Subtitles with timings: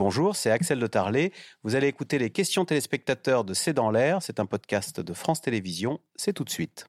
[0.00, 1.30] Bonjour, c'est Axel de Tarlet.
[1.62, 4.22] Vous allez écouter les questions téléspectateurs de C'est dans l'air.
[4.22, 6.00] C'est un podcast de France Télévisions.
[6.16, 6.86] C'est tout de suite.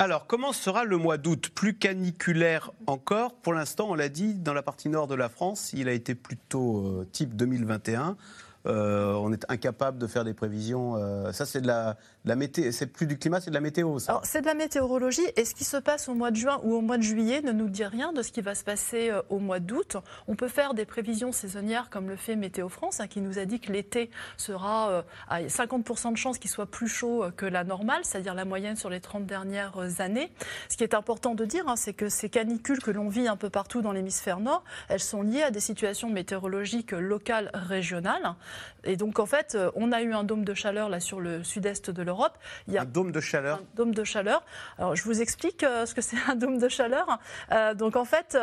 [0.00, 1.50] Alors, comment sera le mois d'août?
[1.54, 3.36] Plus caniculaire encore?
[3.36, 6.16] Pour l'instant, on l'a dit, dans la partie nord de la France, il a été
[6.16, 8.16] plutôt euh, type 2021.
[8.68, 10.96] Euh, on est incapable de faire des prévisions.
[10.96, 11.96] Euh, ça, c'est de la,
[12.36, 12.70] météo.
[12.72, 13.98] C'est plus du climat, c'est de la météo.
[13.98, 14.20] Ça.
[14.24, 15.26] c'est de la météorologie.
[15.36, 17.52] Et ce qui se passe au mois de juin ou au mois de juillet ne
[17.52, 19.96] nous dit rien de ce qui va se passer euh, au mois d'août.
[20.26, 23.44] On peut faire des prévisions saisonnières comme le fait Météo France, hein, qui nous a
[23.44, 28.00] dit que l'été sera à 50% de chances qu'il soit plus chaud que la normale,
[28.02, 30.30] c'est-à-dire la moyenne sur les 30 dernières années.
[30.68, 33.36] Ce qui est important de dire, hein, c'est que ces canicules que l'on vit un
[33.36, 38.34] peu partout dans l'hémisphère nord, elles sont liées à des situations météorologiques locales, régionales.
[38.84, 41.44] Et donc, en fait, euh, on a eu un dôme de chaleur là sur le
[41.44, 42.38] sud-est de l'Europe.
[42.66, 44.42] Il y a un dôme de chaleur Un dôme de chaleur.
[44.78, 47.18] Alors, je vous explique euh, ce que c'est un dôme de chaleur.
[47.52, 48.36] Euh, donc, en fait,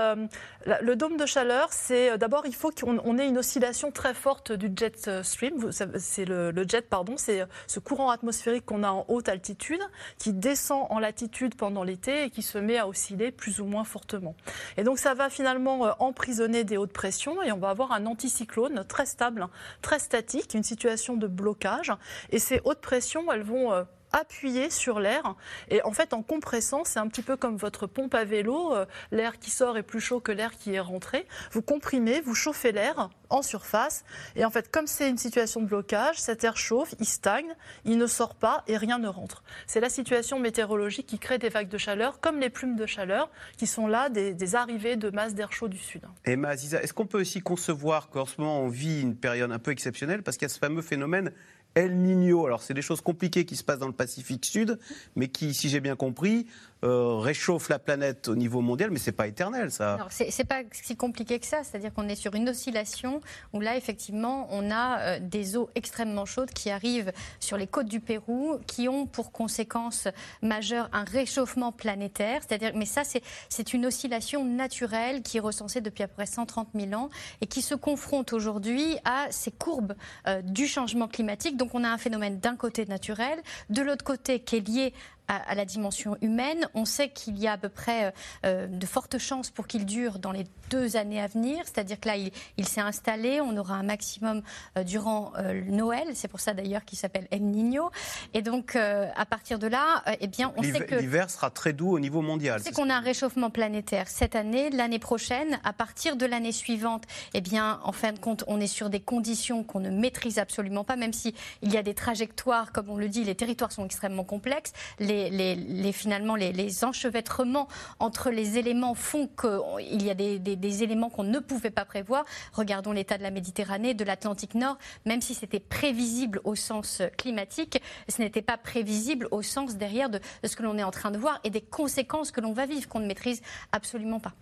[0.65, 4.71] le dôme de chaleur, c'est d'abord, il faut qu'on ait une oscillation très forte du
[4.75, 5.71] jet stream.
[5.71, 9.81] C'est le, le, jet, pardon, c'est ce courant atmosphérique qu'on a en haute altitude
[10.17, 13.83] qui descend en latitude pendant l'été et qui se met à osciller plus ou moins
[13.83, 14.35] fortement.
[14.77, 18.83] Et donc, ça va finalement emprisonner des hautes pressions et on va avoir un anticyclone
[18.87, 19.47] très stable,
[19.81, 21.91] très statique, une situation de blocage.
[22.31, 23.85] Et ces hautes pressions, elles vont
[24.15, 25.35] appuyer sur l'air.
[25.69, 28.73] Et en fait, en compressant, c'est un petit peu comme votre pompe à vélo.
[28.73, 31.27] Euh, l'air qui sort est plus chaud que l'air qui est rentré.
[31.51, 34.05] Vous comprimez, vous chauffez l'air en surface.
[34.35, 37.97] Et en fait, comme c'est une situation de blocage, cet air chauffe, il stagne, il
[37.97, 39.43] ne sort pas et rien ne rentre.
[39.67, 43.29] C'est la situation météorologique qui crée des vagues de chaleur, comme les plumes de chaleur,
[43.57, 46.03] qui sont là des, arrivées de masse d'air chaud du sud.
[46.25, 49.59] Et Aziza, est-ce qu'on peut aussi concevoir qu'en ce moment on vit une période un
[49.59, 50.23] peu exceptionnelle?
[50.23, 51.31] Parce qu'il y a ce fameux phénomène
[51.75, 52.45] El Niño.
[52.45, 54.79] Alors, c'est des choses compliquées qui se passent dans le Pacifique Sud,
[55.15, 56.47] mais qui, si j'ai bien compris,
[56.85, 59.97] euh, réchauffe la planète au niveau mondial, mais c'est pas éternel, ça.
[60.09, 61.63] C'est pas si compliqué que ça.
[61.63, 63.21] C'est-à-dire qu'on est sur une oscillation
[63.53, 67.87] où là, effectivement, on a euh, des eaux extrêmement chaudes qui arrivent sur les côtes
[67.87, 70.07] du Pérou, qui ont pour conséquence
[70.41, 72.41] majeure un réchauffement planétaire.
[72.47, 73.01] C'est-à-dire, mais ça,
[73.49, 77.09] c'est une oscillation naturelle qui est recensée depuis à peu près 130 000 ans
[77.41, 79.95] et qui se confronte aujourd'hui à ces courbes
[80.27, 81.57] euh, du changement climatique.
[81.57, 83.39] Donc, on a un phénomène d'un côté naturel,
[83.69, 84.93] de l'autre côté qui est lié
[85.27, 86.67] à, la dimension humaine.
[86.73, 88.13] On sait qu'il y a à peu près
[88.45, 91.63] euh, de fortes chances pour qu'il dure dans les deux années à venir.
[91.65, 92.15] C'est-à-dire que là,
[92.57, 93.41] il, s'est installé.
[93.41, 94.41] On aura un maximum
[94.77, 96.07] euh, durant euh, Noël.
[96.13, 97.91] C'est pour ça d'ailleurs qu'il s'appelle El Niño.
[98.33, 101.91] Et donc, à partir de là, eh bien, on sait que l'hiver sera très doux
[101.91, 102.61] au niveau mondial.
[102.63, 105.59] C'est qu'on a un réchauffement planétaire cette année, l'année prochaine.
[105.63, 107.03] À partir de l'année suivante,
[107.33, 110.83] eh bien, en fin de compte, on est sur des conditions qu'on ne maîtrise absolument
[110.83, 113.85] pas, même si il y a des trajectoires, comme on le dit, les territoires sont
[113.85, 114.73] extrêmement complexes.
[114.99, 117.67] Les les, finalement les, enchevêtrements
[117.99, 122.25] entre les éléments font qu'il y a des, éléments qu'on ne pouvait pas prévoir.
[122.53, 127.81] Regardons l'état de la Méditerranée, de l'Atlantique Nord, même si c'était prévisible au sens climatique,
[128.09, 131.17] ce n'était pas prévisible au sens derrière de, ce que l'on est en train de
[131.17, 134.33] voir et des conséquences que l'on va vivre, qu'on ne maîtrise absolument pas.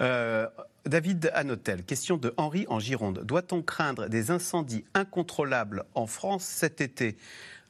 [0.00, 0.48] Euh,
[0.86, 3.20] David Anotel, question de Henri en Gironde.
[3.24, 7.16] Doit-on craindre des incendies incontrôlables en France cet été?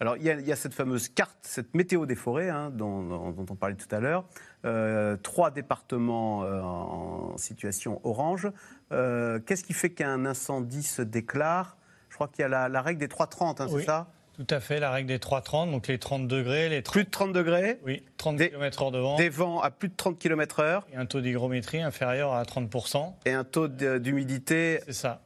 [0.01, 3.77] Alors, il y, a, cette fameuse carte, cette météo des forêts, hein, dont, on parlait
[3.77, 4.25] tout à l'heure.
[4.65, 8.51] Euh, trois départements euh, en situation orange.
[8.93, 11.77] Euh, qu'est-ce qui fait qu'un incendie se déclare?
[12.09, 14.09] Je crois qu'il y a la, règle des 3,30, hein, c'est ça?
[14.37, 16.69] tout à fait, la règle des 3,30, donc les 30 degrés.
[16.69, 17.79] Les Plus de 30 degrés?
[17.85, 19.17] Oui, 30 km heure de vent.
[19.17, 20.87] Des vents à plus de 30 km heure.
[20.93, 23.13] Et un taux d'hygrométrie inférieur à 30%.
[23.27, 24.81] Et un taux d'humidité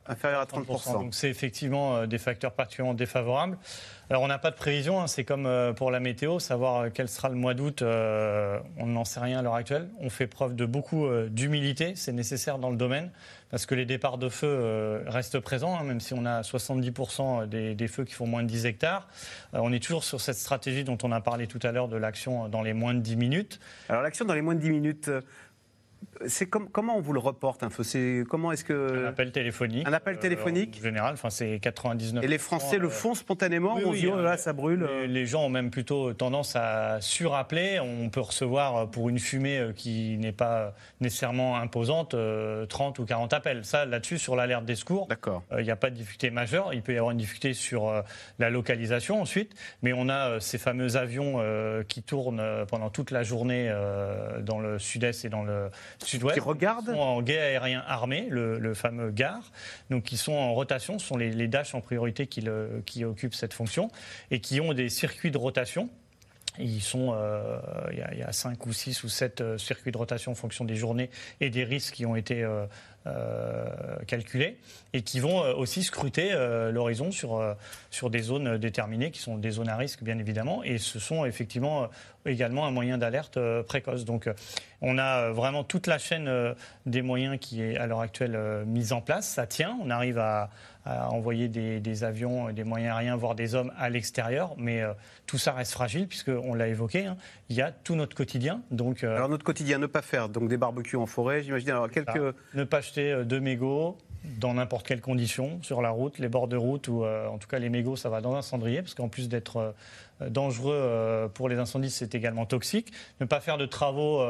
[0.07, 0.65] inférieur à 30%.
[0.65, 0.93] 30%.
[0.93, 3.59] Donc c'est effectivement des facteurs particulièrement défavorables.
[4.11, 5.07] Alors on n'a pas de prévision, hein.
[5.07, 8.87] c'est comme euh, pour la météo, savoir euh, quel sera le mois d'août, euh, on
[8.87, 9.91] n'en sait rien à l'heure actuelle.
[10.01, 13.11] On fait preuve de beaucoup d'humilité, c'est nécessaire dans le domaine,
[13.51, 17.75] parce que les départs de feu restent présents, hein, même si on a 70% des,
[17.75, 19.09] des, feux qui font moins de 10 hectares.
[19.53, 22.49] on est toujours sur cette stratégie dont on a parlé tout à l'heure de l'action
[22.49, 23.61] dans les moins de 10 minutes.
[23.89, 25.11] Alors l'action dans les moins de 10 minutes,
[26.27, 29.87] c'est comment on vous le reporte un feu comment est-ce que un appel téléphonique.
[29.87, 30.79] Un appel téléphonique.
[30.81, 34.37] en général enfin c'est 99 et les Français le font spontanément on dit oh là
[34.37, 34.89] ça brûle.
[35.07, 37.81] les, gens ont même plutôt tendance à surappeler.
[37.81, 43.07] On peut recevoir pour une fumée euh, qui n'est pas nécessairement imposante 30 euh, ou
[43.07, 43.65] 40 appels.
[43.65, 45.43] Ça là-dessus sur l'alerte des secours d'accord.
[45.59, 46.75] il n'y a pas de difficulté majeure.
[46.75, 48.03] Il peut y avoir une difficulté sur euh,
[48.39, 49.55] la localisation ensuite.
[49.83, 51.43] Mais on a ces fameux avions
[51.89, 53.73] qui tournent pendant toute la journée
[54.41, 55.71] dans le sud-est et dans le
[56.09, 56.35] sud-ouest.
[56.35, 59.53] Qui regardent En guet aérien armé, le, fameux GAR.
[59.91, 60.99] Donc, qui sont en rotation.
[60.99, 63.91] Ce sont les, les Dash en priorité qui, le, qui occupent cette fonction
[64.31, 65.89] et qui ont des circuits de rotation
[66.59, 67.59] Ils sont, euh,
[67.93, 70.33] il, y a, il y a cinq ou six ou sept euh, circuits de rotation
[70.33, 71.11] en fonction des journées
[71.41, 72.67] et des risques qui ont été euh,
[74.07, 74.59] calculés
[74.93, 77.55] et qui vont euh, aussi scruter euh, l'horizon sur, euh,
[77.91, 81.25] sur des zones déterminées qui sont des zones à risque bien évidemment et ce sont
[81.25, 81.87] effectivement euh,
[82.27, 84.05] également un moyen d'alerte euh, précoce.
[84.05, 84.35] Donc euh,
[84.83, 86.55] on a euh, vraiment toute la chaîne euh,
[86.87, 89.27] des moyens qui est à l'heure actuelle euh, mise en place.
[89.27, 90.51] Ça tient, on arrive à,
[90.85, 94.93] à envoyer des, des avions, des moyens aériens, voire des hommes à l'extérieur, mais euh,
[95.27, 97.17] tout ça reste fragile puisqu'on l'a évoqué, hein,
[97.49, 98.63] il y a tout notre quotidien.
[98.71, 101.71] Donc euh, Alors notre quotidien, ne pas faire donc des barbecues en forêt, j'imagine.
[101.71, 102.35] Alors quelques...
[102.55, 106.49] ne pas acheter euh, de mégots dans n'importe quelle condition sur la route, les bords
[106.49, 108.95] de route ou euh, en tout cas les mégots, ça va dans un cendrier parce
[108.95, 109.75] qu'en plus d'être
[110.21, 112.93] euh, dangereux euh, pour les incendies, c'est également toxique.
[113.21, 114.23] Ne pas faire de travaux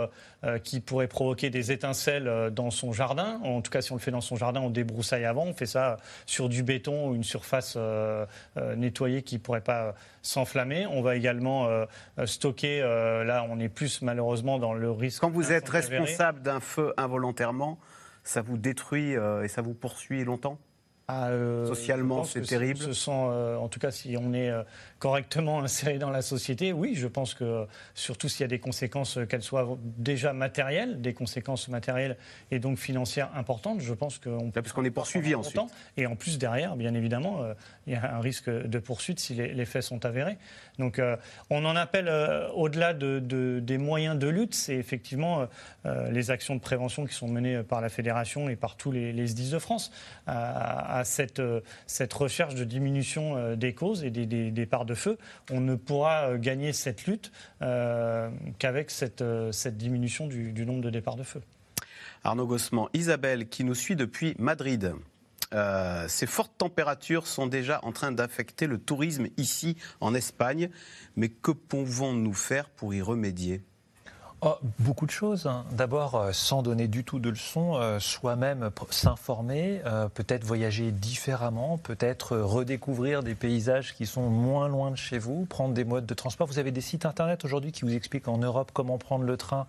[0.62, 3.40] qui pourraient provoquer des étincelles dans son jardin.
[3.42, 5.44] En tout cas, si on le fait dans son jardin, on débroussaille avant.
[5.44, 7.76] On fait ça sur du béton ou une surface
[8.76, 10.86] nettoyée qui pourrait pas s'enflammer.
[10.86, 11.68] On va également
[12.24, 12.80] stocker.
[12.80, 15.20] là, on est plus malheureusement dans le risque.
[15.20, 17.78] Quand vous êtes responsable d'un feu involontairement,
[18.28, 20.58] ça vous détruit euh, et ça vous poursuit longtemps?
[21.10, 22.80] Ah, euh, Socialement, c'est terrible.
[22.80, 24.62] Ce sont, euh, en tout cas, si on est euh,
[24.98, 29.18] correctement inséré dans la société, oui, je pense que surtout s'il y a des conséquences,
[29.26, 32.18] qu'elles soient déjà matérielles, des conséquences matérielles
[32.50, 34.60] et donc financières importantes, je pense qu'on peut.
[34.60, 35.62] Parce qu'on est poursuivi pendant ensuite.
[35.96, 37.40] Et en plus derrière, bien évidemment,
[37.86, 40.36] il y a un risque de poursuite si les, les faits sont avérés.
[40.78, 41.00] Donc,
[41.48, 42.12] on en appelle
[42.54, 45.46] au-delà de, de- des moyens de lutte, c'est effectivement
[46.10, 49.28] les actions de prévention qui sont menées par la fédération et par tous les, les
[49.28, 49.90] SDIS de France
[50.26, 54.84] à, à cette, euh, cette recherche de diminution euh, des causes et des, des- parts
[54.84, 55.18] de feu.
[55.50, 57.32] On ne pourra euh, gagner cette lutte
[58.58, 61.40] qu'avec cette, cette diminution du, du nombre de départs de feu.
[62.24, 64.94] Arnaud Gossement, Isabelle, qui nous suit depuis Madrid.
[66.08, 70.68] Ces fortes températures sont déjà en train d'affecter le tourisme ici en Espagne,
[71.16, 73.62] mais que pouvons-nous faire pour y remédier?
[74.40, 75.46] Oh, beaucoup de choses.
[75.46, 75.64] hein.
[75.72, 81.76] D'abord, euh, sans donner du tout de leçons, euh, soi-même s'informer, euh, peut-être voyager différemment,
[81.76, 86.14] peut-être redécouvrir des paysages qui sont moins loin de chez vous, prendre des modes de
[86.14, 86.46] transport.
[86.46, 89.66] Vous avez des sites internet aujourd'hui qui vous expliquent en Europe comment prendre le train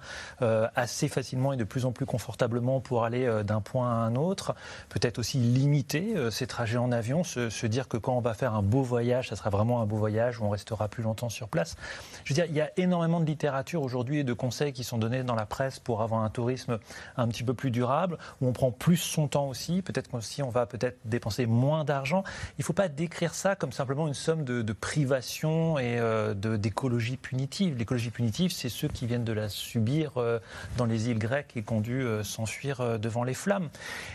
[0.75, 4.55] assez facilement et de plus en plus confortablement pour aller d'un point à un autre.
[4.89, 8.61] Peut-être aussi limiter ces trajets en avion, se, dire que quand on va faire un
[8.61, 11.75] beau voyage, ça sera vraiment un beau voyage où on restera plus longtemps sur place.
[12.23, 14.33] Je veux dire, il y a énormément de littérature aujourd'hui et de
[14.67, 16.79] qui sont donnés dans la presse pour avoir un tourisme
[17.17, 19.81] un petit peu plus durable, où on prend plus son temps aussi.
[19.81, 22.23] Peut-être qu'aussi on va peut-être dépenser moins d'argent.
[22.57, 26.33] Il ne faut pas décrire ça comme simplement une somme de, de privation et euh,
[26.33, 27.77] d'écologie punitive.
[27.77, 30.39] L'écologie punitive, c'est ceux qui viennent de la subir euh,
[30.77, 33.69] dans les îles grecques et qui ont dû euh, s'enfuir devant les flammes.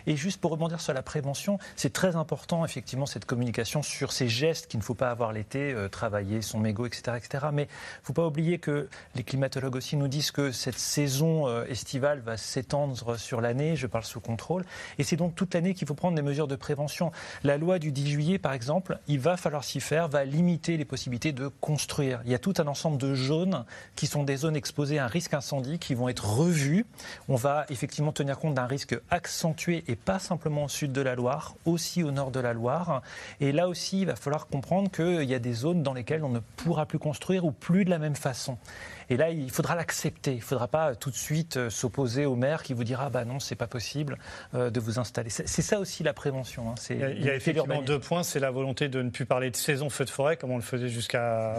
[0.07, 4.29] Et juste pour rebondir sur la prévention, c'est très important effectivement cette communication sur ces
[4.29, 7.47] gestes qu'il ne faut pas avoir l'été, travailler son mégot, etc., etc.
[7.53, 11.49] Mais il ne faut pas oublier que les climatologues aussi nous disent que cette saison
[11.49, 14.65] euh, estivale va s'étendre sur l'année, je parle sous contrôle,
[14.99, 17.13] et c'est donc toute l'année qu'il faut prendre des mesures de prévention.
[17.45, 20.85] La loi du 10 juillet, par exemple, il va falloir s'y faire, va limiter les
[20.85, 22.21] possibilités de construire.
[22.25, 23.65] Il y a tout un ensemble de zones
[23.95, 26.85] qui sont des zones exposées à un risque incendie qui vont être revues.
[27.29, 31.15] On va effectivement tenir compte d'un risque accentué et pas simplement au sud de la
[31.15, 33.03] Loire, aussi au nord de la Loire.
[33.41, 36.31] Et là aussi, il va falloir comprendre qu'il y a des zones dans lesquelles on
[36.31, 38.59] ne pourra plus construire ou plus de la même façon.
[39.11, 40.33] Et là, il faudra l'accepter.
[40.33, 43.25] Il ne faudra pas tout de suite euh, s'opposer au maire qui vous dira bah
[43.25, 44.19] non, c'est pas possible
[44.55, 45.31] euh, de vous installer.
[45.31, 46.71] C'est ça aussi la prévention.
[46.71, 46.75] hein.
[46.79, 48.23] C'est Il y a, il y a limiter effectivement deux points.
[48.23, 50.63] C'est la volonté de ne plus parler de saison feu de forêt, comme on le
[50.63, 51.57] faisait jusqu'à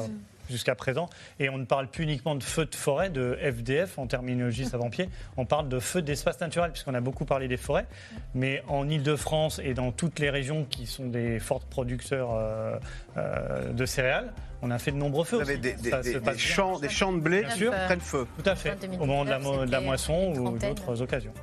[0.49, 1.09] jusqu'à présent.
[1.39, 5.09] Et on ne parle plus uniquement de feu de forêt, de FDF en terminologie savant-pied.
[5.37, 7.87] On parle de feu d'espace naturel, puisqu'on a beaucoup parlé des forêts.
[8.33, 12.77] Mais en Ile-de-France et dans toutes les régions qui sont des forts producteurs euh,
[13.17, 14.31] euh, de céréales,
[14.61, 15.37] on a fait de nombreux feux.
[15.37, 16.13] Vous avez aussi.
[16.21, 17.71] des, champs, des champs de blé Bien qui sûr.
[17.71, 18.25] prennent feu.
[18.41, 20.57] Tout à fait, En 2019, au moment de la, mo- de la c'était moisson ou
[20.57, 21.33] d'autres occasions.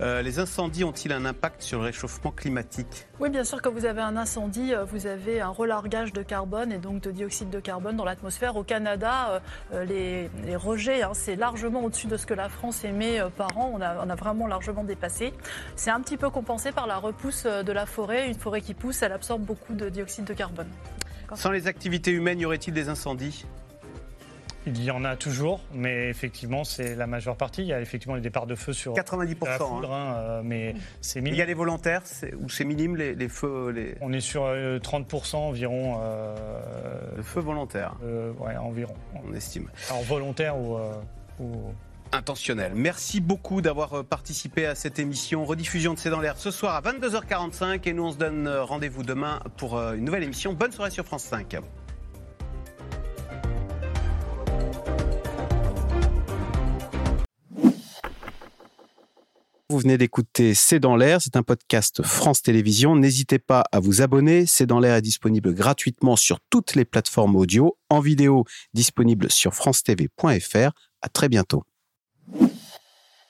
[0.00, 3.06] Euh, les incendies ont-ils un impact sur le réchauffement climatique?
[3.20, 6.70] Oui, bien sûr, quand vous avez un incendie, euh, vous avez un relargage de carbone
[6.72, 8.56] et donc de dioxyde de carbone dans l'atmosphère.
[8.56, 9.40] Au Canada,
[9.72, 13.56] euh, les, les rejets, hein, c'est largement au-dessus de ce que la France émet par
[13.58, 13.72] an.
[13.74, 15.32] On a, on a vraiment largement dépassé.
[15.76, 18.28] C'est un petit peu compensé par la repousse de la forêt.
[18.28, 20.68] Une forêt qui pousse, elle absorbe beaucoup de dioxyde de carbone.
[21.34, 23.44] Sans les activités humaines, y aurait-il des incendies?
[24.66, 27.62] Il y en a toujours, mais effectivement, c'est la majeure partie.
[27.62, 29.44] Il y a effectivement les départs de feu sur 90%.
[29.46, 29.58] la hein.
[29.58, 31.38] foudre, hein, euh, mais c'est Il minime.
[31.38, 32.02] y a les volontaires,
[32.38, 36.00] ou c'est minime les, les feux, les, On est sur euh, 30% environ.
[36.02, 36.34] euh,
[37.16, 38.94] le feu volontaire, euh, ouais, environ.
[39.14, 39.68] on estime.
[39.90, 40.92] Alors volontaire ou, euh,
[41.40, 41.72] ou-
[42.12, 42.72] intentionnel.
[42.74, 45.44] Merci beaucoup d'avoir euh, participé à cette émission.
[45.44, 48.64] Rediffusion de C'est dans l'air ce soir à 22h45 et nous on se donne euh,
[48.64, 50.52] rendez-vous demain pour euh, une nouvelle émission.
[50.52, 51.56] Bonne soirée sur France 5.
[59.70, 62.96] Vous venez d'écouter C'est dans l'air, c'est un podcast France Télévisions.
[62.96, 64.46] N'hésitez pas à vous abonner.
[64.46, 69.54] C'est dans l'air est disponible gratuitement sur toutes les plateformes audio, en vidéo disponible sur
[69.54, 70.70] francetv.fr.
[71.02, 71.64] À très bientôt.